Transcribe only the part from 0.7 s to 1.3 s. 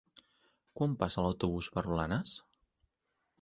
Quan passa